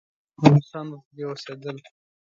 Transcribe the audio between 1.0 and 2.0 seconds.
پکې اوسېدل.